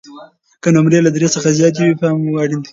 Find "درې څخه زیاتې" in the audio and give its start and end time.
1.15-1.81